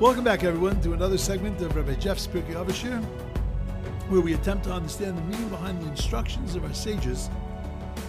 [0.00, 3.04] Welcome back, everyone, to another segment of Rabbi Jeff's Pirkei Avashir,
[4.08, 7.28] where we attempt to understand the meaning behind the instructions of our sages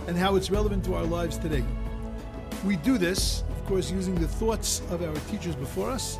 [0.08, 1.66] and how it's relevant to our lives today.
[2.66, 6.18] We do this, of course, using the thoughts of our teachers before us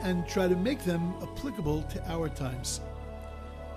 [0.00, 2.80] and try to make them applicable to our times.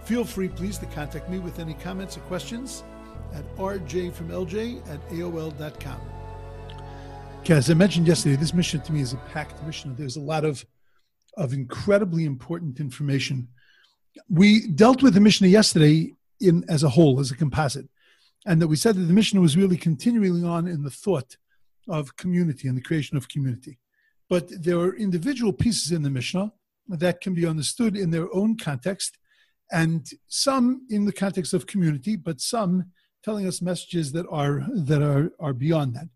[0.05, 2.83] Feel free, please, to contact me with any comments or questions
[3.35, 6.01] at rjfromlj at aol.com.
[7.41, 9.93] Okay, as I mentioned yesterday, this Mishnah to me is a packed Mishnah.
[9.93, 10.65] There's a lot of
[11.37, 13.47] of incredibly important information.
[14.29, 17.87] We dealt with the Mishnah yesterday in as a whole, as a composite,
[18.45, 21.37] and that we said that the Mishnah was really continuing on in the thought
[21.87, 23.77] of community and the creation of community.
[24.29, 26.53] But there are individual pieces in the Mishnah
[26.87, 29.17] that can be understood in their own context,
[29.71, 32.85] and some in the context of community, but some
[33.23, 36.07] telling us messages that are that are, are beyond that.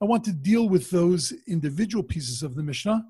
[0.00, 3.04] I want to deal with those individual pieces of the Mishnah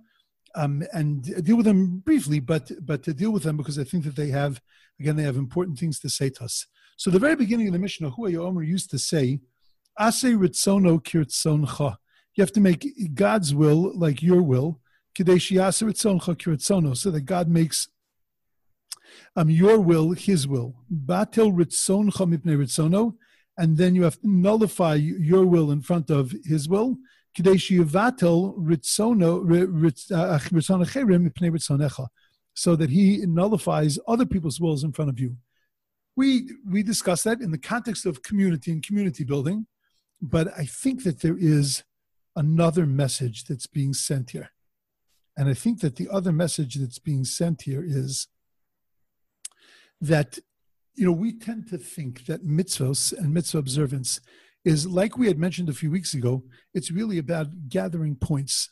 [0.55, 4.05] um, and deal with them briefly, but but to deal with them because I think
[4.05, 4.61] that they have
[5.01, 6.67] again they have important things to say to us.
[6.97, 9.41] So the very beginning of the Mishnah, Hu Omer used to say,
[9.99, 11.97] "Ase ritzono kirtzoncha."
[12.35, 14.81] You have to make God's will like your will,
[15.17, 17.89] kadeshi ase ritzoncha kirtzono, so that God makes
[19.37, 20.75] um, your will His will.
[20.93, 23.15] Batel ritzoncha mipnei ritzono,
[23.59, 26.97] and then you have to nullify your will in front of His will
[32.55, 35.37] so that he nullifies other people's wills in front of you.
[36.17, 39.67] We we discussed that in the context of community and community building,
[40.23, 41.83] but I think that there is
[42.37, 44.51] another message that's being sent here.
[45.37, 48.29] And I think that the other message that's being sent here is
[50.01, 50.39] that
[50.95, 54.21] you know we tend to think that mitzvos and mitzvah observance
[54.65, 58.71] is like we had mentioned a few weeks ago, it's really about gathering points.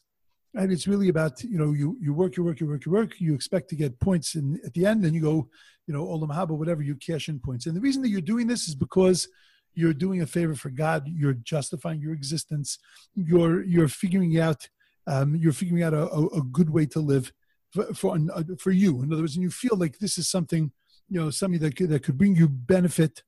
[0.54, 3.20] And it's really about, you know, you, you work, you work, you work, you work,
[3.20, 5.48] you expect to get points in, at the end, and you go,
[5.86, 7.66] you know, olam haba, whatever, you cash in points.
[7.66, 9.28] And the reason that you're doing this is because
[9.74, 12.78] you're doing a favor for God, you're justifying your existence,
[13.14, 14.68] you're, you're figuring out,
[15.06, 17.32] um, you're figuring out a, a, a good way to live
[17.70, 19.02] for, for, uh, for you.
[19.02, 20.70] In other words, and you feel like this is something,
[21.08, 23.22] you know, something that could, that could bring you benefit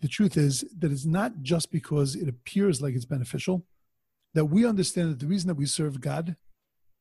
[0.00, 3.64] the truth is that it's not just because it appears like it's beneficial,
[4.34, 6.36] that we understand that the reason that we serve God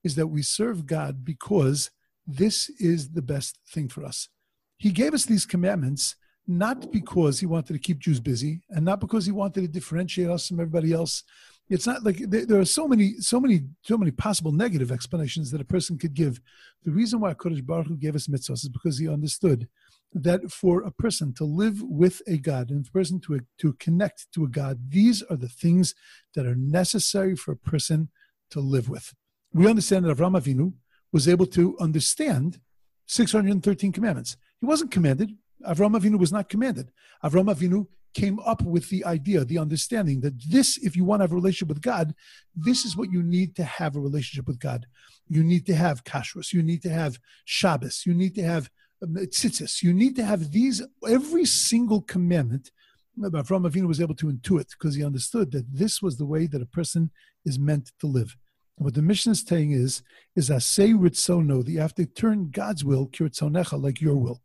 [0.04, 1.90] is that we serve God because
[2.26, 4.30] this is the best thing for us.
[4.78, 6.16] He gave us these commandments
[6.46, 10.30] not because he wanted to keep Jews busy and not because he wanted to differentiate
[10.30, 11.24] us from everybody else.
[11.70, 15.62] It's not like there are so many, so many, so many possible negative explanations that
[15.62, 16.42] a person could give.
[16.84, 19.70] The reason why Kodesh Baruch Hu gave us mitzvahs is because he understood
[20.14, 24.32] that for a person to live with a God and a person to, to connect
[24.34, 25.96] to a God, these are the things
[26.36, 28.10] that are necessary for a person
[28.52, 29.14] to live with.
[29.54, 30.74] We understand that Avram Avinu
[31.12, 32.60] was able to understand
[33.08, 34.38] 613 commandments.
[34.60, 35.32] He wasn't commanded.
[35.68, 36.92] Avram Avinu was not commanded.
[37.24, 41.24] Avram Avinu came up with the idea, the understanding that this, if you want to
[41.24, 42.14] have a relationship with God,
[42.56, 44.86] this is what you need to have a relationship with God.
[45.28, 46.54] You need to have kashrus.
[46.54, 48.04] You need to have Shabbos.
[48.06, 48.70] You need to have
[49.04, 49.84] Um, tzitzis.
[49.84, 52.72] You need to have these, every single commandment.
[53.20, 56.62] Avram Avinu was able to intuit because he understood that this was the way that
[56.62, 57.12] a person
[57.46, 58.36] is meant to live.
[58.78, 60.02] And what the Mishnah is saying is,
[60.36, 64.42] is asay ritzono, that you have to turn God's will, kiritzonecha, like your will.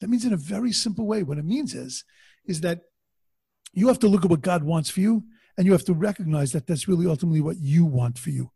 [0.00, 1.22] That means in a very simple way.
[1.22, 2.04] What it means is,
[2.46, 2.82] is that
[3.72, 5.24] you have to look at what God wants for you,
[5.56, 8.50] and you have to recognize that that's really ultimately what you want for you.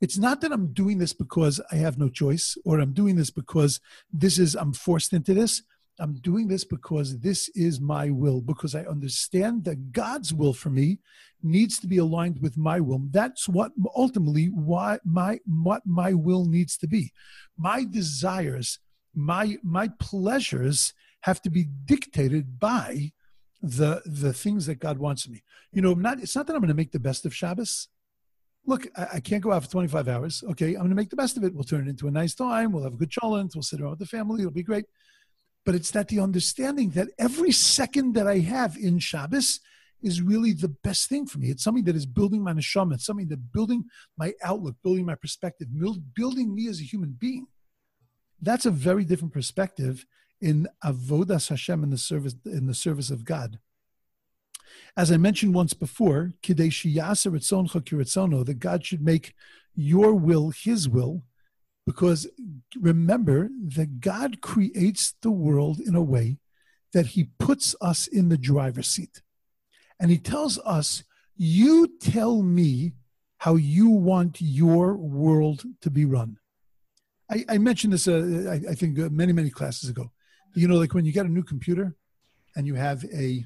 [0.00, 3.30] It's not that I'm doing this because I have no choice or I'm doing this
[3.30, 3.80] because
[4.12, 5.62] this is, I'm forced into this.
[6.00, 10.70] I'm doing this because this is my will, because I understand that God's will for
[10.70, 11.00] me
[11.42, 13.02] needs to be aligned with my will.
[13.10, 17.12] That's what ultimately why my what my will needs to be.
[17.56, 18.78] My desires,
[19.14, 23.12] my my pleasures have to be dictated by
[23.60, 25.42] the the things that God wants me.
[25.72, 27.88] You know, not it's not that I'm going to make the best of Shabbos
[28.68, 30.44] look, I, I, can't go out for 25 hours.
[30.50, 31.54] Okay, I'm going to make the best of it.
[31.54, 32.70] We'll turn it into a nice time.
[32.70, 33.54] We'll have a good cholent.
[33.54, 34.42] We'll sit around with the family.
[34.42, 34.84] It'll be great.
[35.64, 39.60] But it's that the understanding that every second that I have in Shabbos
[40.02, 41.48] is really the best thing for me.
[41.48, 42.94] It's something that is building my neshama.
[42.94, 43.84] It's something that building
[44.16, 45.68] my outlook, building my perspective,
[46.14, 47.46] building me as a human being.
[48.40, 50.06] That's a very different perspective
[50.40, 53.58] in avodas Hashem in the service in the service of God.
[54.96, 59.34] As I mentioned once before, that God should make
[59.74, 61.22] your will his will,
[61.86, 62.26] because
[62.80, 66.38] remember that God creates the world in a way
[66.92, 69.22] that he puts us in the driver's seat.
[70.00, 71.04] And he tells us,
[71.36, 72.92] You tell me
[73.38, 76.38] how you want your world to be run.
[77.30, 80.10] I, I mentioned this, uh, I, I think, uh, many, many classes ago.
[80.54, 81.94] You know, like when you get a new computer
[82.56, 83.44] and you have a,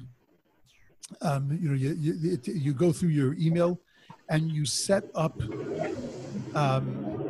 [1.21, 3.79] um, you know, you, you, you go through your email
[4.29, 5.39] and you set up
[6.55, 7.23] um,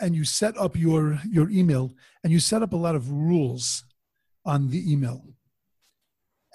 [0.00, 1.92] and you set up your your email
[2.22, 3.84] and you set up a lot of rules
[4.44, 5.24] on the email.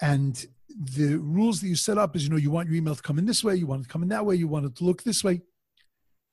[0.00, 3.02] And the rules that you set up is you know you want your email to
[3.02, 4.76] come in this way you want it to come in that way you want it
[4.76, 5.42] to look this way.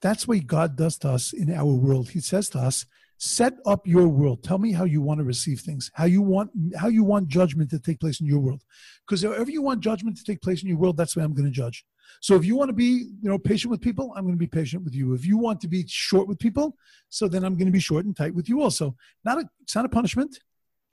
[0.01, 2.09] That's what god does to us in our world.
[2.09, 2.85] He says to us
[3.17, 4.43] set up your world.
[4.43, 7.69] Tell me how you want to receive things how you want how you want judgment
[7.71, 8.61] to take place in your world.
[9.05, 11.33] Because however you want judgment to take place in your world that's the way i'm
[11.33, 11.85] going to judge.
[12.21, 14.47] So if you want to be you know patient with people i'm going to be
[14.47, 15.13] patient with you.
[15.13, 16.77] If you want to be short with people
[17.09, 18.95] so then i'm going to be short and tight with you also.
[19.25, 20.39] Not a it's not a punishment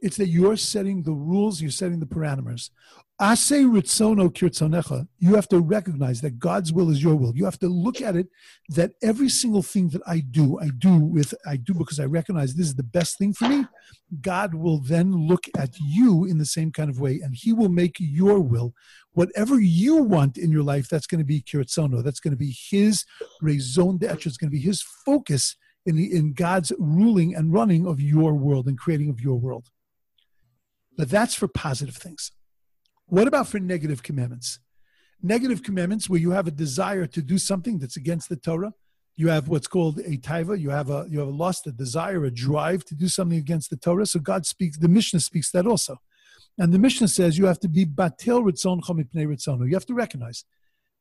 [0.00, 2.70] it's that you're setting the rules, you're setting the parameters.
[3.20, 5.06] Ase ritzono kirtzonecha.
[5.19, 7.32] You have to recognize that God's will is your will.
[7.37, 8.26] You have to look at it
[8.70, 12.55] that every single thing that I do, I do with I do because I recognize
[12.55, 13.67] this is the best thing for me.
[14.20, 17.69] God will then look at you in the same kind of way, and He will
[17.69, 18.75] make your will,
[19.12, 22.02] whatever you want in your life, that's going to be kirtzono.
[22.02, 23.05] That's going to be His
[23.40, 24.26] raison d'etre.
[24.26, 25.56] It's going to be His focus
[25.87, 29.70] in the in God's ruling and running of your world and creating of your world.
[30.96, 32.32] But that's for positive things.
[33.06, 34.61] What about for negative commandments?
[35.23, 38.73] Negative commandments where you have a desire to do something that's against the Torah.
[39.17, 40.58] You have what's called a taiva.
[40.58, 43.76] You have a you have a a desire, a drive to do something against the
[43.76, 44.06] Torah.
[44.06, 44.76] So God speaks.
[44.76, 46.00] The Mishnah speaks that also,
[46.58, 49.67] and the Mishnah says you have to be batil ritzoncha mipnei ritzono.
[49.67, 50.44] You have to recognize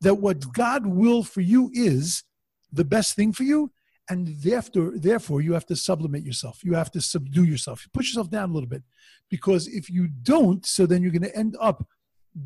[0.02, 2.24] that what God will for you is
[2.72, 3.72] the best thing for you,
[4.14, 6.64] and therefore, therefore you have to sublimate yourself.
[6.64, 7.84] You have to subdue yourself.
[7.84, 8.84] You push yourself down a little bit,
[9.28, 11.88] because if you don't, so then you're going to end up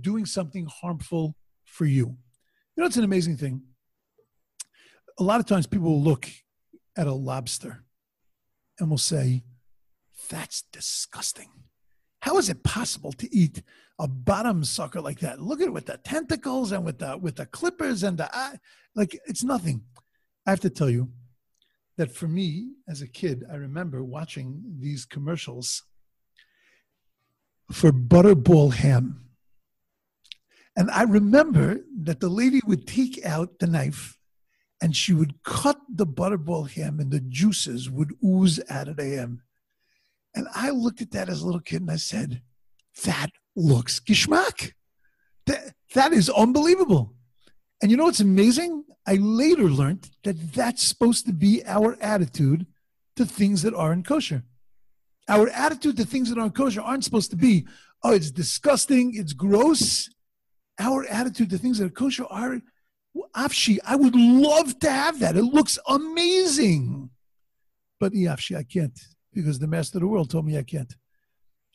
[0.09, 1.35] doing something harmful
[1.65, 2.05] for you.
[2.73, 3.63] You know, it's an amazing thing.
[5.19, 6.29] A lot of times, people will look
[6.95, 7.83] at a lobster
[8.79, 9.43] and will say,
[10.29, 11.49] "That's disgusting."
[12.21, 13.61] How is it possible to eat
[13.99, 15.41] a bottom sucker like that?
[15.41, 18.57] Look at it with the tentacles and with the with the clippers and the eye.
[18.95, 19.77] Like it's nothing.
[20.45, 21.11] I have to tell you,
[21.97, 25.83] that for me as a kid, I remember watching these commercials
[27.71, 29.29] for Butterball ham.
[30.75, 34.17] And I remember that the lady would take out the knife
[34.79, 39.05] and she would cut the Butterball ham and the juices would ooze out of the
[39.05, 39.41] ham.
[40.35, 42.43] And I looked at that as a little kid and I said,
[43.03, 44.73] that looks geschmack.
[45.47, 47.15] That, that is unbelievable.
[47.81, 48.83] And you know what's amazing?
[49.05, 52.65] I later learned that that's supposed to be our attitude
[53.15, 54.43] to things that aren't kosher.
[55.29, 57.67] Our attitude to things that aren't kosher aren't supposed to be,
[58.03, 60.09] oh, it's disgusting, it's gross.
[60.79, 62.61] Our attitude to things that are kosher are,
[63.35, 65.35] afshi, I would love to have that.
[65.35, 67.09] It looks amazing.
[67.99, 68.99] But afshi, I can't
[69.33, 70.95] because the master of the world told me I can't.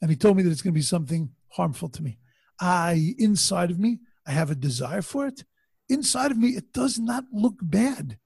[0.00, 2.18] And he told me that it's going to be something harmful to me.
[2.60, 5.44] I, inside of me, I have a desire for it
[5.92, 8.18] inside of me, it does not look bad.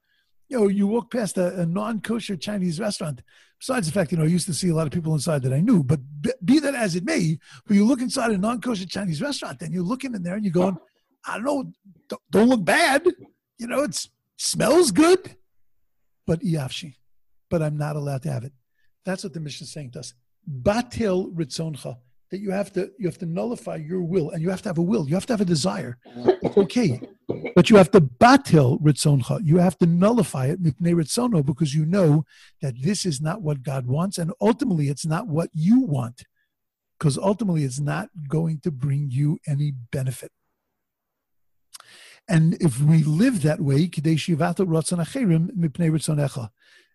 [0.49, 3.21] You know, you walk past a, a non-kosher Chinese restaurant.
[3.59, 5.53] Besides the fact, you know, I used to see a lot of people inside that
[5.53, 5.99] I knew, but
[6.45, 9.83] be that as it may, when you look inside a non-kosher Chinese restaurant, then you're
[9.83, 10.77] looking in there and you're going,
[11.25, 11.71] I don't know,
[12.07, 13.05] don't, don't look bad.
[13.57, 14.07] You know, it
[14.37, 15.35] smells good,
[16.25, 16.95] but iafshi,
[17.49, 18.53] but I'm not allowed to have it.
[19.03, 20.13] That's what the Mishnah is saying to us.
[20.49, 21.97] Batil ritzoncha
[22.29, 24.77] that you have to you have to nullify your will and you have to have
[24.77, 26.99] a will you have to have a desire it's okay
[27.55, 29.39] but you have to batil ritzoncha.
[29.43, 32.25] You have to nullify it mipnei ritzono because you know
[32.61, 36.23] that this is not what god wants and ultimately it's not what you want
[36.97, 40.31] because ultimately it's not going to bring you any benefit.
[42.27, 43.89] And if we live that way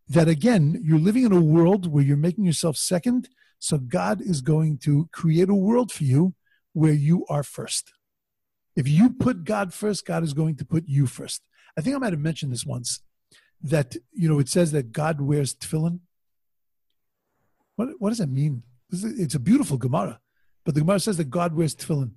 [0.08, 4.40] that again you're living in a world where you're making yourself second so God is
[4.40, 6.34] going to create a world for you
[6.72, 7.92] where you are first.
[8.74, 11.42] If you put God first, God is going to put you first.
[11.76, 13.00] I think I might have mentioned this once
[13.62, 16.00] that, you know, it says that God wears tefillin.
[17.76, 18.62] What, what does that mean?
[18.90, 20.20] It's a beautiful Gemara,
[20.64, 22.12] but the Gemara says that God wears tefillin.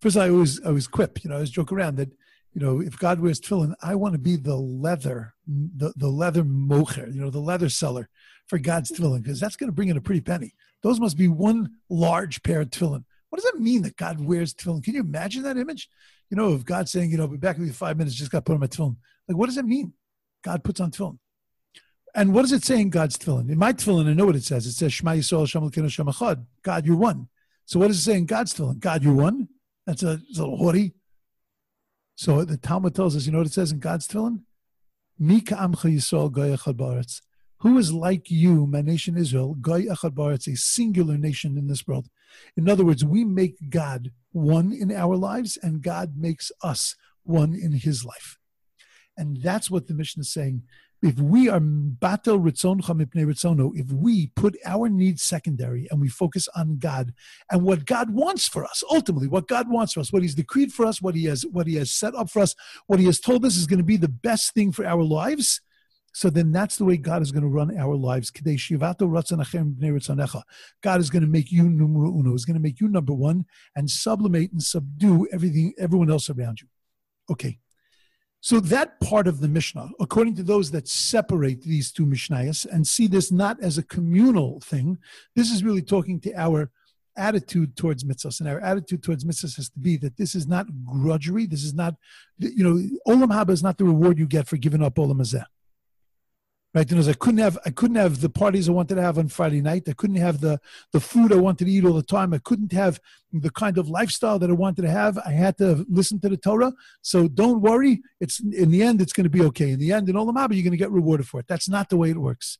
[0.00, 2.10] First, I always, I always quip, you know, I always joke around that,
[2.52, 6.42] you know, if God wears tefillin, I want to be the leather, the, the leather
[6.42, 8.08] mocher, you know, the leather seller
[8.46, 10.54] for God's tefillin, because that's going to bring in a pretty penny.
[10.82, 13.04] Those must be one large pair of tefillin.
[13.30, 14.82] What does that mean that God wears tefillin?
[14.82, 15.88] Can you imagine that image?
[16.30, 18.44] You know, of God saying, you know, be back with you five minutes, just got
[18.44, 18.96] put on my tefillin.
[19.26, 19.92] Like, what does that mean?
[20.42, 21.18] God puts on tefillin.
[22.14, 23.50] And what does it say in God's tefillin?
[23.50, 24.66] In my tefillin, I know what it says.
[24.66, 26.44] It says, Shema Yisrael Shem Shem Echad.
[26.62, 27.28] God, you're one.
[27.66, 28.78] So what does it say in God's tefillin?
[28.78, 29.48] God, you're one?
[29.86, 30.94] That's a, a little haughty.
[32.16, 34.40] So the Talmud tells us, you know what it says in God's tefillin?
[35.18, 37.20] Mika Amcha Yisrael Goy Echad Baretz.
[37.60, 41.86] Who is like you, my nation Israel, Goy Echad Baretz, a singular nation in this
[41.86, 42.08] world?
[42.56, 47.54] In other words, we make God one in our lives, and God makes us one
[47.54, 48.38] in His life.
[49.16, 50.62] And that's what the Mishnah is saying.
[51.02, 56.08] If we are batel ritzoncha mipnei ritzono, if we put our needs secondary and we
[56.08, 57.12] focus on God
[57.50, 60.72] and what God wants for us, ultimately what God wants for us, what He's decreed
[60.72, 62.54] for us, what He has what He has set up for us,
[62.86, 65.60] what He has told us is going to be the best thing for our lives.
[66.12, 68.30] So then that's the way God is going to run our lives.
[68.30, 68.70] God is
[71.10, 72.32] going to make you numero uno.
[72.32, 73.44] He's going to make you number one
[73.76, 76.68] and sublimate and subdue everything, everyone else around you.
[77.30, 77.58] Okay.
[78.40, 82.86] So that part of the Mishnah, according to those that separate these two Mishnayos and
[82.86, 84.98] see this not as a communal thing,
[85.34, 86.70] this is really talking to our
[87.16, 88.38] attitude towards mitzvahs.
[88.38, 91.50] And our attitude towards mitzvahs has to be that this is not grudgery.
[91.50, 91.96] This is not,
[92.38, 92.74] you know,
[93.12, 95.44] olam haba is not the reward you get for giving up olam hazeh
[96.74, 96.90] right?
[96.90, 99.60] Know, I couldn't have I couldn't have the parties I wanted to have on Friday
[99.60, 99.88] night.
[99.88, 100.60] I couldn't have the
[100.92, 102.34] the food I wanted to eat all the time.
[102.34, 103.00] I couldn't have
[103.32, 105.18] the kind of lifestyle that I wanted to have.
[105.18, 106.72] I had to listen to the Torah.
[107.02, 108.02] So don't worry.
[108.20, 109.70] It's in the end, it's going to be okay.
[109.70, 111.46] In the end, in Olam Haba, you're going to get rewarded for it.
[111.48, 112.58] That's not the way it works.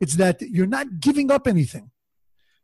[0.00, 1.90] It's that you're not giving up anything.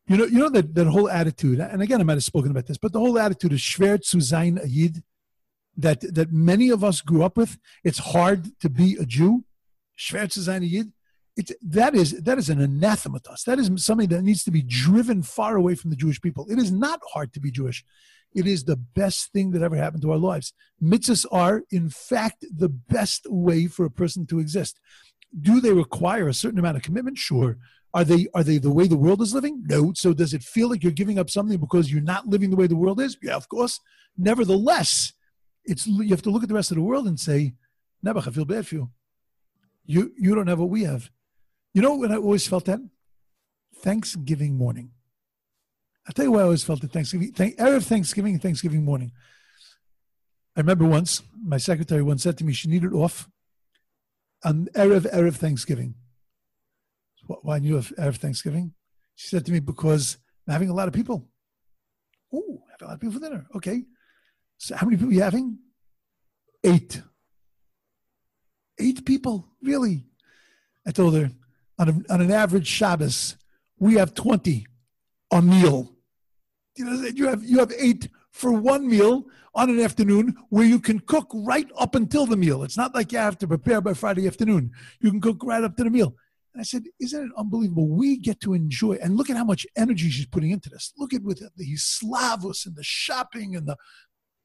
[0.07, 2.67] You know, you know that, that whole attitude, and again, I might have spoken about
[2.67, 5.05] this, but the whole attitude is schwer zu sein a Yid,
[5.77, 7.59] that, that many of us grew up with.
[7.85, 9.45] It's hard to be a Jew
[10.01, 10.93] schwer zu Yid,
[11.63, 13.45] that is that is an anathema to us.
[13.45, 16.47] That is something that needs to be driven far away from the Jewish people.
[16.51, 17.85] It is not hard to be Jewish.
[18.35, 20.53] It is the best thing that ever happened to our lives.
[20.83, 24.79] Mitzvahs are, in fact, the best way for a person to exist.
[25.41, 27.19] Do they require a certain amount of commitment?
[27.19, 27.59] Sure.
[27.93, 29.63] Are they are they the way the world is living?
[29.67, 29.93] No.
[29.95, 32.67] So does it feel like you're giving up something because you're not living the way
[32.67, 33.17] the world is?
[33.23, 33.81] Yeah, of course.
[34.17, 35.13] Nevertheless,
[35.65, 37.55] it's you have to look at the rest of the world and say,
[38.05, 38.91] Nebuch, I feel bad for you.
[39.85, 41.11] You you don't have what we have.
[41.75, 42.81] You know when I always felt that?
[43.77, 44.91] Thanksgiving morning.
[46.07, 47.33] I'll tell you why I always felt it Thanksgiving.
[47.33, 49.13] Thank, Erev Thanksgiving and Thanksgiving morning.
[50.57, 53.29] I remember once, my secretary once said to me she needed off
[54.45, 55.95] on Erev, Erev Thanksgiving.
[57.43, 58.73] Why knew of Erev Thanksgiving?
[59.15, 61.29] She said to me, because I'm having a lot of people.
[62.33, 63.47] Oh, I have a lot of people for dinner.
[63.55, 63.85] Okay.
[64.59, 65.59] So how many people are you having?
[66.65, 67.03] Eight.
[68.81, 70.07] Eight people, really?
[70.87, 71.31] I told her,
[71.79, 73.37] on, a, on an average Shabbos,
[73.79, 74.67] we have 20
[75.33, 75.95] a meal.
[76.77, 80.79] You know, you have, you have eight for one meal on an afternoon where you
[80.79, 82.63] can cook right up until the meal.
[82.63, 84.71] It's not like you have to prepare by Friday afternoon.
[85.01, 86.15] You can cook right up to the meal.
[86.55, 87.89] And I said, Isn't it unbelievable?
[87.89, 90.93] We get to enjoy, and look at how much energy she's putting into this.
[90.97, 93.77] Look at with the slavos and the shopping and the.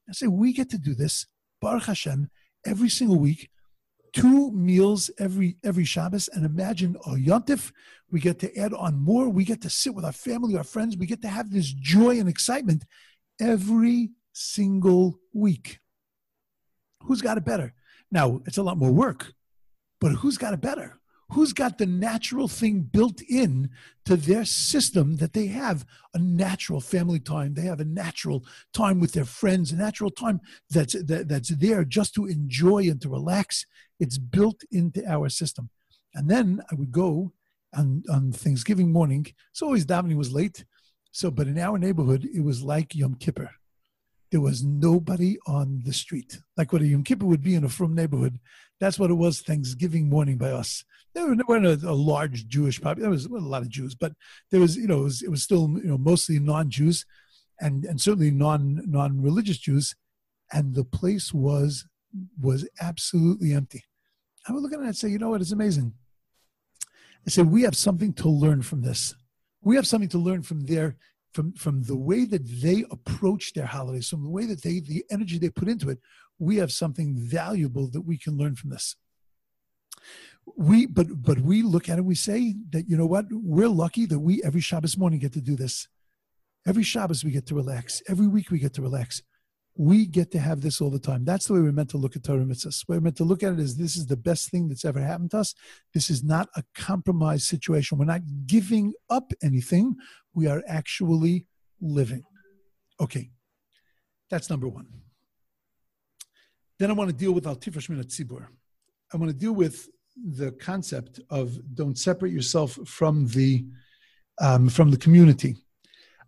[0.08, 1.25] I say, we get to do this,
[1.62, 2.30] Baruch Hashem,
[2.63, 3.50] every single week
[4.15, 7.72] two meals every every Shabbos, and imagine a yontif.
[8.10, 9.29] We get to add on more.
[9.29, 10.98] We get to sit with our family, our friends.
[10.98, 12.86] We get to have this joy and excitement
[13.39, 15.79] every single week.
[17.03, 17.74] Who's got it better?
[18.12, 19.34] Now it's a lot more work,
[20.00, 21.00] but who's got it better?
[21.32, 23.70] Who's got the natural thing built in
[24.05, 29.00] to their system that they have a natural family time they have a natural time
[29.00, 30.39] with their friends a natural time
[30.70, 33.65] that's that, that's there just to enjoy and to relax?
[34.00, 35.70] It's built into our system.
[36.13, 37.34] And then i would go
[37.75, 39.25] on, on thanksgiving morning.
[39.51, 40.63] So always davening was late.
[41.12, 43.50] So but in our neighborhood it was like yom kippur.
[44.32, 46.39] There was nobody on the street.
[46.58, 48.39] Like what a yom kippur would be in a frum neighborhood.
[48.79, 50.84] That's what it was thanksgiving morning by us
[51.15, 53.01] there weren't a, a large Jewish population.
[53.01, 54.13] There was, a lot of Jews, but
[54.51, 57.05] there was, you know, it was, it was still, you know, mostly non-Jews,
[57.60, 59.95] and and certainly non non-religious Jews,
[60.51, 61.88] and the place was
[62.39, 63.86] was absolutely empty.
[64.48, 65.41] I would look at it and say, you know what?
[65.41, 65.93] It's amazing.
[67.25, 69.15] I said we have something to learn from this.
[69.62, 70.98] We have something to learn from their
[71.34, 75.05] from from the way that they approach their holidays, from the way that they the
[75.10, 76.00] energy they put into it.
[76.39, 78.98] We have something valuable that we can learn from this
[80.58, 83.25] we but but we look at it we say that you know what?
[83.32, 85.88] We're lucky that we every Shabbos morning get to do this.
[86.68, 88.02] Every Shabbos we get to relax.
[88.08, 89.22] Every week we get to relax.
[89.78, 91.25] We get to have this all the time.
[91.25, 92.86] That's the way we're meant to look at Torah mitzvahs.
[92.88, 95.32] We're meant to look at it as this is the best thing that's ever happened
[95.32, 95.54] to us.
[95.94, 97.98] This is not a compromised situation.
[97.98, 99.96] We're not giving up anything.
[100.34, 101.46] We are actually
[101.82, 102.24] living.
[103.02, 103.32] Okay.
[104.30, 104.88] That's number one.
[106.80, 108.48] Then I want to deal with Al Tifrosh Tzibur.
[109.14, 113.65] I want to deal with the concept of don't separate yourself from the
[114.41, 115.55] um, from the community.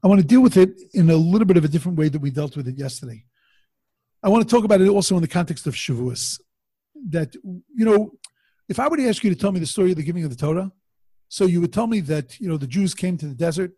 [0.03, 2.19] I want to deal with it in a little bit of a different way that
[2.19, 3.25] we dealt with it yesterday.
[4.23, 6.39] I want to talk about it also in the context of Shavuos.
[7.09, 8.11] That you know,
[8.69, 10.29] if I were to ask you to tell me the story of the giving of
[10.29, 10.71] the Torah,
[11.29, 13.71] so you would tell me that you know the Jews came to the desert,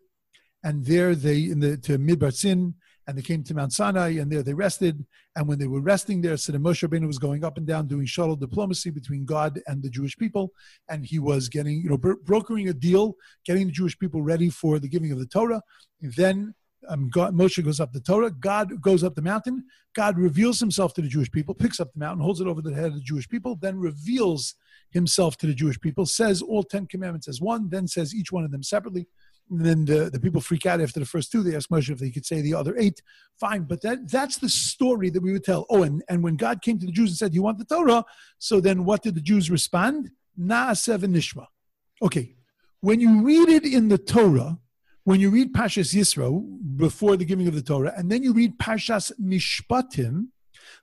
[0.62, 2.74] and there they in the to Midbar Sin,
[3.10, 5.04] and they came to Mount Sinai, and there they rested.
[5.34, 8.06] And when they were resting there, the Moshe Rabbeinu was going up and down doing
[8.06, 10.52] shuttle diplomacy between God and the Jewish people,
[10.88, 14.48] and he was getting you know bro- brokering a deal, getting the Jewish people ready
[14.48, 15.60] for the giving of the Torah.
[16.00, 16.54] And then
[16.88, 18.30] um, God, Moshe goes up the Torah.
[18.30, 19.64] God goes up the mountain.
[19.92, 22.72] God reveals himself to the Jewish people, picks up the mountain, holds it over the
[22.72, 24.54] head of the Jewish people, then reveals
[24.92, 28.44] himself to the Jewish people, says all 10 commandments as one, then says each one
[28.44, 29.08] of them separately.
[29.50, 31.42] And then the, the people freak out after the first two.
[31.42, 33.02] They ask Moshe if they could say the other eight.
[33.38, 35.66] Fine, but that, that's the story that we would tell.
[35.68, 38.04] Oh, and, and when God came to the Jews and said, You want the Torah?
[38.38, 40.10] So then what did the Jews respond?
[40.38, 41.46] Na'aseh v'nishma.
[42.00, 42.36] Okay,
[42.80, 44.58] when you read it in the Torah,
[45.04, 48.58] when you read Pashas Yisro before the giving of the Torah, and then you read
[48.58, 50.28] Pashas Mishpatim,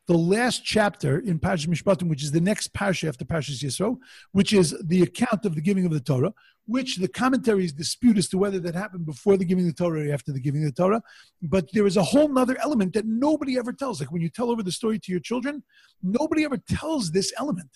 [0.07, 3.97] the last chapter in Parshas Mishpatim, which is the next parsha after Parshas Yisro,
[4.31, 6.33] which is the account of the giving of the Torah,
[6.65, 10.07] which the commentaries dispute as to whether that happened before the giving of the Torah
[10.07, 11.01] or after the giving of the Torah.
[11.41, 13.99] But there is a whole other element that nobody ever tells.
[13.99, 15.63] Like when you tell over the story to your children,
[16.03, 17.69] nobody ever tells this element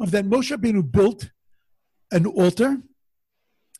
[0.00, 1.30] of that Moshe Rabbeinu built
[2.12, 2.78] an altar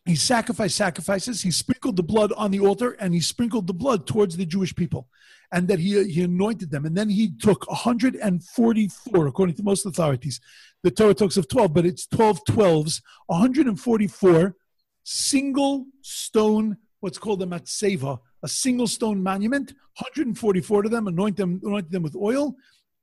[0.07, 1.43] he sacrificed sacrifices.
[1.43, 4.75] He sprinkled the blood on the altar and he sprinkled the blood towards the Jewish
[4.75, 5.09] people.
[5.53, 6.87] And that he, he anointed them.
[6.87, 10.41] And then he took 144, according to most authorities.
[10.83, 14.57] The Torah talks of 12, but it's 12 12s, 144
[15.05, 21.61] single stone, what's called a matseva, a single stone monument, 144 of them, anoint them,
[21.65, 22.57] anointed them with oil.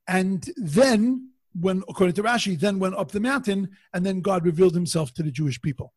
[0.07, 1.29] And then,
[1.59, 5.23] when, according to Rashi, then went up the mountain, and then God revealed himself to
[5.23, 5.93] the Jewish people.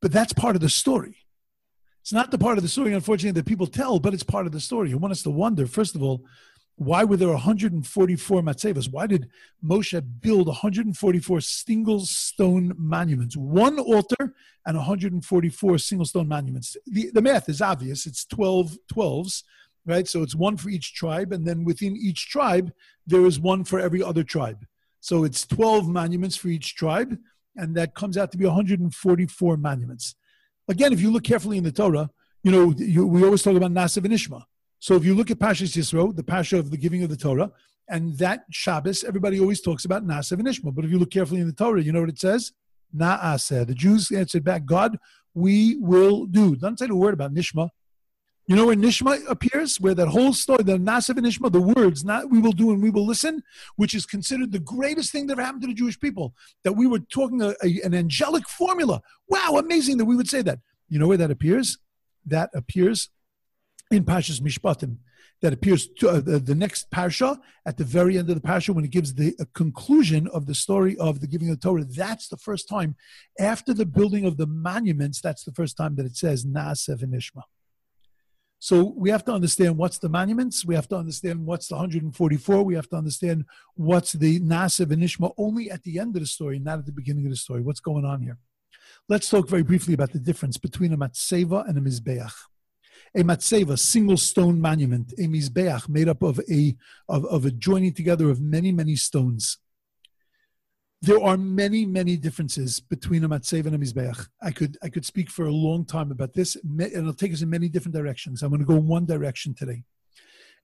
[0.00, 1.16] But that's part of the story.
[2.02, 4.52] It's not the part of the story, unfortunately, that people tell, but it's part of
[4.52, 4.90] the story.
[4.90, 6.24] You want us to wonder, first of all,
[6.76, 8.90] why were there 144 matzevas?
[8.90, 9.28] Why did
[9.64, 13.36] Moshe build 144 single stone monuments?
[13.36, 16.76] One altar and 144 single stone monuments.
[16.86, 18.06] The, the math is obvious.
[18.06, 19.42] It's 12 12s,
[19.86, 20.06] right?
[20.06, 21.32] So it's one for each tribe.
[21.32, 22.72] And then within each tribe,
[23.06, 24.64] there is one for every other tribe.
[25.00, 27.18] So it's 12 monuments for each tribe
[27.58, 30.14] and that comes out to be 144 monuments.
[30.68, 32.10] Again, if you look carefully in the Torah,
[32.42, 34.42] you know, you, we always talk about Na'aseh v'nishma.
[34.78, 37.50] So if you look at Pashas Yisro, the Pasha of the giving of the Torah,
[37.88, 40.74] and that Shabbos, everybody always talks about Na'aseh v'nishma.
[40.74, 42.52] But if you look carefully in the Torah, you know what it says?
[42.96, 43.66] Naaseh.
[43.66, 44.98] The Jews answered back, God,
[45.34, 46.56] we will do.
[46.56, 47.70] Doesn't say a word about Nishma.
[48.48, 49.78] You know where Nishma appears?
[49.78, 52.88] Where that whole story, the Na'aseh v'nishma, the words, not we will do and we
[52.88, 53.42] will listen,
[53.76, 56.34] which is considered the greatest thing that ever happened to the Jewish people.
[56.64, 59.02] That we were talking a, a, an angelic formula.
[59.28, 60.60] Wow, amazing that we would say that.
[60.88, 61.76] You know where that appears?
[62.24, 63.10] That appears
[63.90, 64.96] in Pashas Mishpatim.
[65.42, 68.74] That appears to, uh, the, the, next parsha at the very end of the parsha
[68.74, 71.84] when it gives the conclusion of the story of the giving of the Torah.
[71.84, 72.96] That's the first time
[73.38, 75.20] after the building of the monuments.
[75.20, 77.42] That's the first time that it says Na'aseh v'nishma.
[78.60, 80.64] So we have to understand what's the monuments.
[80.64, 82.64] We have to understand what's the 144.
[82.64, 83.44] We have to understand
[83.74, 87.26] what's the Na'aseh v'nishma only at the end of the story, not at the beginning
[87.26, 87.62] of the story.
[87.62, 88.38] What's going on here?
[89.08, 92.32] Let's talk very briefly about the difference between a matseva and a mizbeach.
[93.14, 96.76] A matseva, single stone monument, a mizbeach made up of a
[97.08, 99.58] of, of a joining together of many many stones
[101.00, 104.28] there are many, many differences between a matzev and a mizbeach.
[104.42, 107.42] I could, I could speak for a long time about this, and it'll take us
[107.42, 108.42] in many different directions.
[108.42, 109.84] I'm going to go one direction today.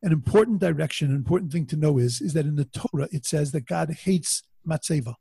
[0.03, 3.25] An important direction, an important thing to know is, is that in the Torah it
[3.25, 5.15] says that God hates matzeva.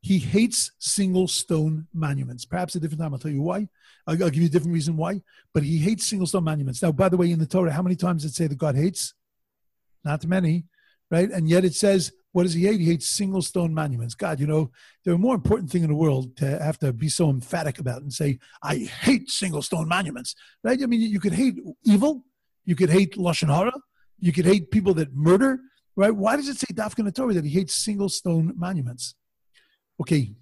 [0.00, 2.44] He hates single stone monuments.
[2.44, 3.68] Perhaps a different time I'll tell you why.
[4.06, 5.22] I'll, I'll give you a different reason why.
[5.52, 6.82] But he hates single stone monuments.
[6.82, 8.76] Now, by the way, in the Torah, how many times does it say that God
[8.76, 9.14] hates?
[10.04, 10.66] Not many,
[11.10, 11.30] right?
[11.30, 12.78] And yet it says what does he hate?
[12.78, 14.14] He hates single stone monuments.
[14.14, 14.70] God, you know,
[15.04, 18.02] there are more important thing in the world to have to be so emphatic about
[18.02, 20.36] and say, I hate single stone monuments.
[20.62, 20.80] Right?
[20.80, 22.22] I mean, you could hate evil,
[22.64, 23.72] you could hate Lashon Hara,
[24.20, 25.58] you could hate people that murder,
[25.96, 26.14] right?
[26.14, 29.16] Why does it say Dafka Torah that he hates single stone monuments?
[30.00, 30.36] Okay.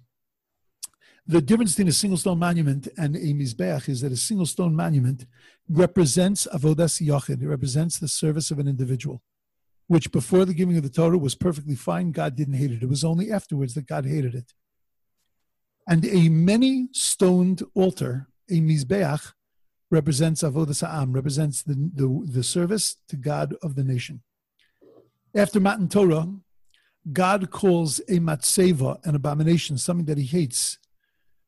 [1.25, 4.75] The difference between a single stone monument and a mizbeach is that a single stone
[4.75, 5.25] monument
[5.67, 7.41] represents avodas yachid.
[7.41, 9.23] It represents the service of an individual
[9.87, 12.11] which before the giving of the Torah was perfectly fine.
[12.11, 12.83] God didn't hate it.
[12.83, 14.53] It was only afterwards that God hated it.
[15.87, 19.33] And a many stoned altar, a mizbeach,
[19.89, 24.21] represents Avodah ha'am, represents the, the, the service to God of the nation.
[25.33, 26.27] After Matan Torah,
[27.13, 30.77] God calls a matseva an abomination, something that he hates,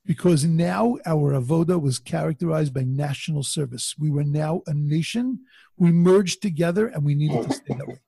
[0.09, 3.93] because now our avoda was characterized by national service.
[3.99, 5.41] We were now a nation.
[5.77, 7.99] We merged together, and we needed to stay that way.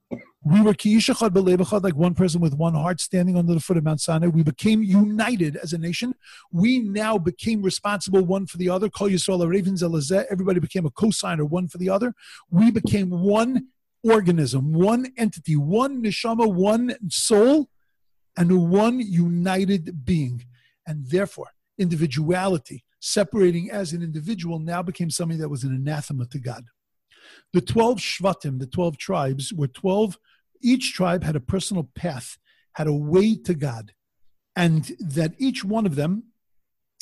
[0.43, 3.83] We were Kiishachad Belevachad, like one person with one heart standing under the foot of
[3.83, 4.29] Mount Sinai.
[4.29, 6.15] We became united as a nation.
[6.51, 8.89] We now became responsible one for the other.
[8.89, 10.25] Kol Yisrael Ravens Elazeh.
[10.31, 12.15] Everybody became a co-signer one for the other.
[12.49, 13.67] We became one
[14.03, 17.69] organism, one entity, one neshama, one soul,
[18.35, 20.45] and one united being.
[20.87, 26.39] And therefore, individuality, separating as an individual, now became something that was an anathema to
[26.39, 26.65] God.
[27.53, 30.17] The 12 Shvatim, the 12 tribes, were 12,
[30.61, 32.37] each tribe had a personal path,
[32.73, 33.93] had a way to God.
[34.55, 36.23] And that each one of them,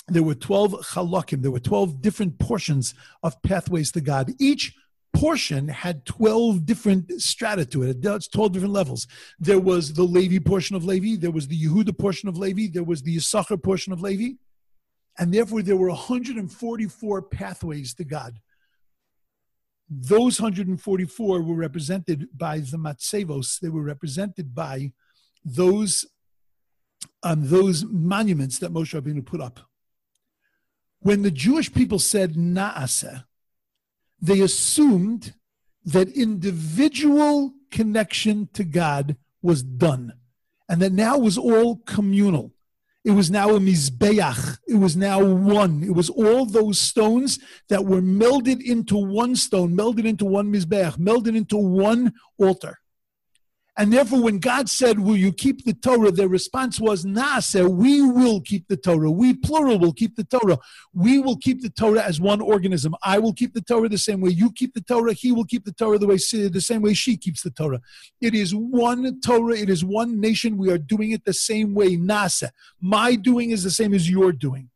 [0.08, 4.32] there were 12 chalakim, there were 12 different portions of pathways to God.
[4.40, 4.74] Each
[5.14, 7.98] portion had 12 different strata to it.
[8.04, 9.08] It's 12 different levels.
[9.40, 12.84] There was the Levi portion of Levi, there was the Yehuda portion of Levi, there
[12.84, 14.36] was the Yisachar portion of Levi.
[15.20, 18.40] And therefore, there were 144 pathways to God
[19.90, 23.60] those 144 were represented by the matzevos.
[23.60, 24.92] They were represented by
[25.44, 26.06] those
[27.24, 29.62] um, those monuments that Moshe Rabbeinu put up.
[31.00, 33.24] When the Jewish people said naaseh,
[34.22, 35.34] they assumed
[35.86, 40.14] that individual connection to God was done,
[40.68, 42.54] and that now was all communal.
[43.10, 44.60] It was now a mizbeach.
[44.68, 45.82] It was now one.
[45.82, 50.96] It was all those stones that were melded into one stone, melded into one mizbeach,
[51.00, 52.78] melded into one altar.
[53.80, 56.12] And therefore, when God said, Will you keep the Torah?
[56.12, 59.10] their response was, Na'aseh, we will keep the Torah.
[59.10, 60.58] We, plural, will keep the Torah.
[60.94, 62.94] We will keep the Torah as one organism.
[63.04, 65.14] I will keep the Torah the same way you keep the Torah.
[65.14, 67.80] He will keep the Torah the way the same way she keeps the Torah.
[68.20, 69.56] It is one Torah.
[69.56, 70.58] It is one nation.
[70.58, 71.96] We are doing it the same way.
[71.96, 72.50] Na'aseh.
[72.82, 74.70] My doing is the same as your doing.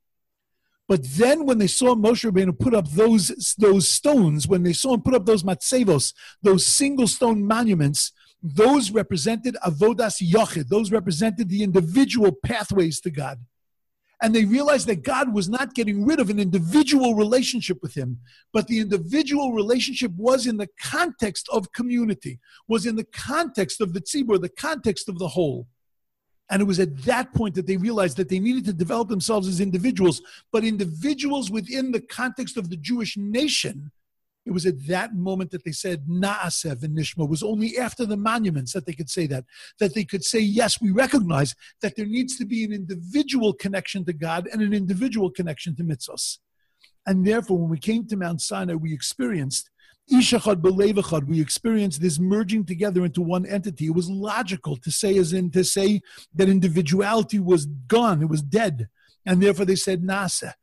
[0.87, 4.93] But then when they saw Moshe Rabbeinu put up those, those stones, when they saw
[4.93, 10.67] him put up those matzevos, those single stone monuments, those represented avodas yochid.
[10.67, 13.39] Those represented the individual pathways to God.
[14.21, 18.19] And they realized that God was not getting rid of an individual relationship with him,
[18.53, 23.93] but the individual relationship was in the context of community, was in the context of
[23.93, 25.67] the tzibur, the context of the whole.
[26.49, 29.47] And it was at that point that they realized that they needed to develop themselves
[29.47, 33.91] as individuals, but individuals within the context of the Jewish nation
[34.45, 37.23] it was at that moment that they said Na'aseh v'nishma.
[37.23, 39.45] It was only after the monuments that they could say that.
[39.79, 44.03] That they could say, yes, we recognize that there needs to be an individual connection
[44.05, 46.39] to God and an individual connection to mitzvos.
[47.05, 49.69] And therefore, when we came to Mount Sinai, we experienced
[50.11, 53.85] Ishachad Belevachad, we experienced this merging together into one entity.
[53.85, 56.01] It was logical to say, as in to say
[56.35, 58.89] that individuality was gone, it was dead.
[59.25, 60.53] And therefore they said Na'aseh.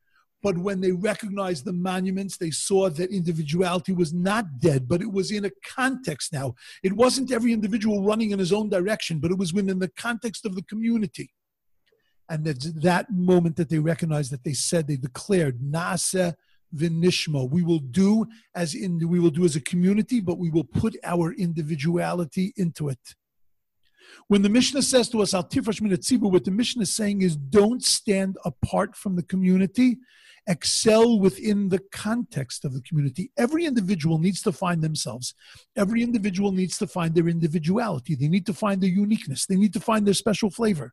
[0.43, 5.13] But when they recognized the monuments, they saw that individuality was not dead, but it
[5.13, 6.55] was in a context now.
[6.83, 10.47] It wasn't every individual running in his own direction, but it was within the context
[10.47, 11.31] of the community.
[12.31, 16.35] And that's that moment that they recognized that they said, they declared, Na'aseh
[16.75, 17.51] v'nishma.
[17.51, 20.97] We will do as in we will do as a community, but we will put
[21.05, 23.15] our individuality into it.
[24.29, 28.37] When the Mishnah says to us, Al what the Mishnah is saying is don't stand
[28.45, 29.99] apart from the community
[30.47, 33.31] excel within the context of the community.
[33.37, 35.35] Every individual needs to find themselves.
[35.77, 38.15] Every individual needs to find their individuality.
[38.15, 39.47] They need to find their uniqueness.
[39.47, 40.93] They need to find their special flavor.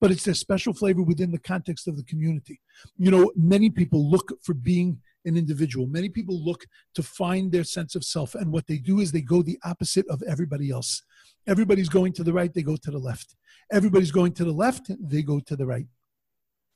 [0.00, 2.60] But it's their special flavor within the context of the community.
[2.96, 5.86] You know, many people look for being an individual.
[5.86, 8.34] Many people look to find their sense of self.
[8.34, 11.02] And what they do is they go the opposite of everybody else.
[11.46, 13.36] Everybody's going to the right, they go to the left.
[13.72, 15.86] Everybody's going to the left, they go to the right.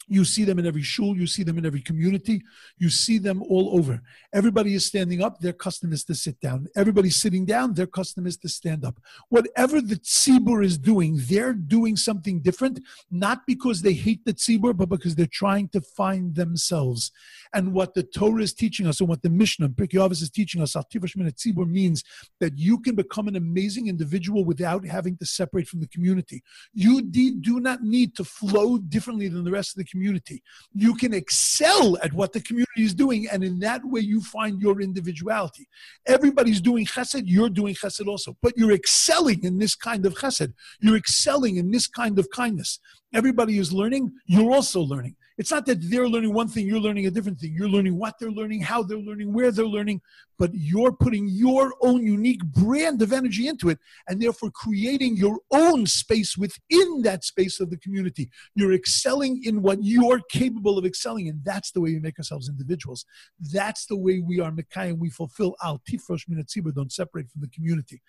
[0.08, 2.42] You see them in every shul, you see them in every community,
[2.78, 4.02] you see them all over.
[4.32, 6.66] Everybody is standing up, their custom is to sit down.
[6.74, 8.98] Everybody's sitting down, their custom is to stand up.
[9.28, 14.76] Whatever the tzibur is doing, they're doing something different, not because they hate the tzibur,
[14.76, 17.12] but because they're trying to find themselves.
[17.54, 20.74] And what the Torah is teaching us, and what the Mishnah, Avos is teaching us,
[20.74, 22.02] Tzibur means
[22.40, 26.42] that you can become an amazing individual without having to separate from the community.
[26.72, 30.42] You do not need to flow differently than the rest of the community.
[30.72, 34.60] You can excel at what the community is doing, and in that way, you find
[34.60, 35.66] your individuality.
[36.06, 40.52] Everybody's doing chesed, you're doing chesed also, but you're excelling in this kind of chesed.
[40.80, 42.78] You're excelling in this kind of kindness.
[43.12, 45.16] Everybody is learning, you're also learning.
[45.40, 47.54] It's not that they're learning one thing, you're learning a different thing.
[47.54, 50.02] You're learning what they're learning, how they're learning, where they're learning,
[50.38, 55.38] but you're putting your own unique brand of energy into it and therefore creating your
[55.50, 58.30] own space within that space of the community.
[58.54, 61.40] You're excelling in what you're capable of excelling in.
[61.42, 63.06] That's the way we make ourselves individuals.
[63.50, 67.40] That's the way we are Mekai and we fulfill Al Tifrosh Minatzibur, don't separate from
[67.40, 68.02] the community.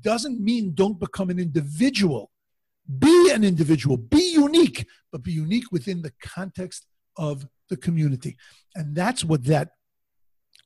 [0.00, 2.30] Doesn't mean don't become an individual
[2.98, 8.36] be an individual, be unique, but be unique within the context of the community.
[8.74, 9.70] And that's what that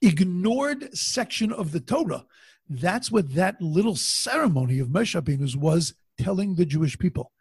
[0.00, 2.24] ignored section of the Torah,
[2.68, 7.32] that's what that little ceremony of Moshe was telling the Jewish people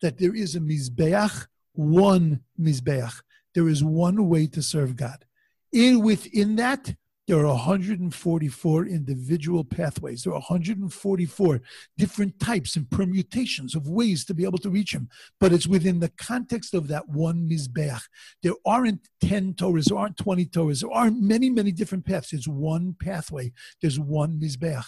[0.00, 3.20] that there is a Mizbeach, one Mizbeach.
[3.54, 5.24] There is one way to serve God.
[5.72, 6.94] In within that,
[7.30, 10.24] there are 144 individual pathways.
[10.24, 11.60] There are 144
[11.96, 15.08] different types and permutations of ways to be able to reach him.
[15.38, 18.02] But it's within the context of that one Mizbeach.
[18.42, 22.30] There aren't 10 Torahs, there aren't 20 Torahs, there aren't many, many different paths.
[22.32, 24.86] There's one pathway, there's one Mizbeach.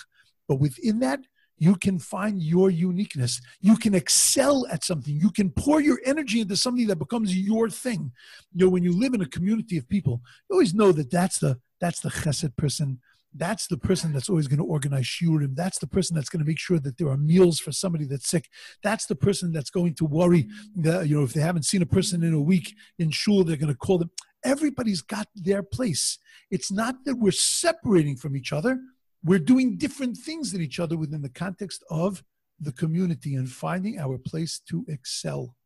[0.48, 1.20] But within that,
[1.58, 3.40] you can find your uniqueness.
[3.60, 5.14] You can excel at something.
[5.14, 8.10] You can pour your energy into something that becomes your thing.
[8.52, 11.38] You know, when you live in a community of people, you always know that that's
[11.38, 13.00] the that's the chesed person.
[13.34, 15.56] That's the person that's always going to organize shiurim.
[15.56, 18.28] That's the person that's going to make sure that there are meals for somebody that's
[18.28, 18.48] sick.
[18.84, 21.86] That's the person that's going to worry that, you know, if they haven't seen a
[21.86, 24.12] person in a week in shul, they're going to call them.
[24.44, 26.18] Everybody's got their place.
[26.52, 28.78] It's not that we're separating from each other.
[29.24, 32.22] We're doing different things than each other within the context of
[32.60, 35.56] the community and finding our place to excel.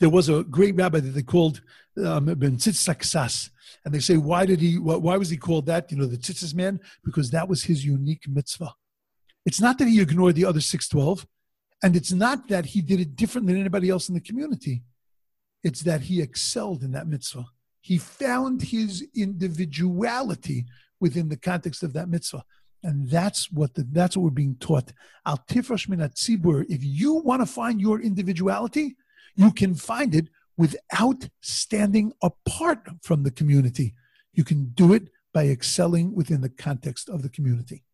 [0.00, 1.60] There was a great rabbi that they called
[2.04, 3.50] um, Ben Tzitzak
[3.84, 4.78] and they say, why did he?
[4.78, 5.90] Why was he called that?
[5.90, 8.74] You know, the Tzitzis man, because that was his unique mitzvah.
[9.44, 11.26] It's not that he ignored the other six twelve,
[11.82, 14.82] and it's not that he did it different than anybody else in the community.
[15.62, 17.46] It's that he excelled in that mitzvah.
[17.80, 20.66] He found his individuality
[21.00, 22.44] within the context of that mitzvah.
[22.82, 24.92] And that's what the, that's what we're being taught.
[25.26, 26.00] Al tifrosh min
[26.68, 28.96] If you want to find your individuality,
[29.38, 33.94] you can find it without standing apart from the community.
[34.34, 37.84] You can do it by excelling within the context of the community.